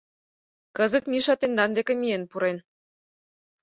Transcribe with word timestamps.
Кызыт 0.77 1.05
Миша 1.11 1.33
тендан 1.39 1.71
деке 1.77 1.93
миен 1.99 2.23
пурен. 2.29 2.57